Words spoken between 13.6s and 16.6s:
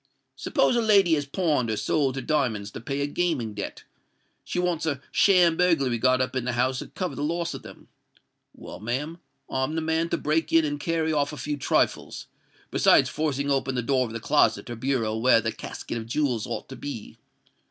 the door of the closet or bureau where the casket of jewels